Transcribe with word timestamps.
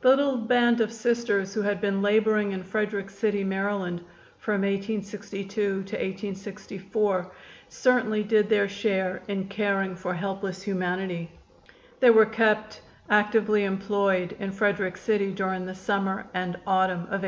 The 0.00 0.08
little 0.08 0.38
band 0.38 0.80
of 0.80 0.90
Sisters 0.90 1.52
who 1.52 1.60
had 1.60 1.78
been 1.78 2.00
laboring 2.00 2.52
in 2.52 2.62
Frederick 2.62 3.10
City, 3.10 3.44
Md., 3.44 4.00
from 4.38 4.62
1862 4.62 5.48
to 5.54 5.74
1864 5.80 7.30
certainly 7.68 8.22
did 8.22 8.48
their 8.48 8.66
share 8.66 9.20
in 9.28 9.46
caring 9.48 9.94
for 9.94 10.14
helpless 10.14 10.62
humanity. 10.62 11.30
They 12.00 12.08
were 12.08 12.24
kept 12.24 12.80
actively 13.10 13.64
employed 13.64 14.34
in 14.38 14.52
Frederick 14.52 14.96
City 14.96 15.32
during 15.32 15.66
the 15.66 15.74
summer 15.74 16.26
and 16.32 16.56
autumn 16.66 17.00
of 17.02 17.20
1862. 17.20 17.26